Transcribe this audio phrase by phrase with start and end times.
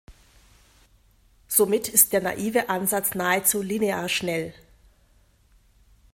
[1.47, 4.51] Somit ist der naive Ansatz nahezu linear schnell.